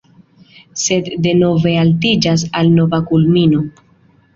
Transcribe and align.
Sed 0.83 1.11
denove 1.27 1.75
altiĝas 1.85 2.49
al 2.63 2.77
nova 2.83 3.05
kulmino. 3.13 3.67